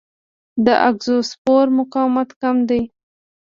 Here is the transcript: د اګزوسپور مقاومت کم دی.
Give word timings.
د 0.65 0.67
اګزوسپور 0.89 1.65
مقاومت 1.79 2.29
کم 2.41 2.55
دی. 2.69 2.81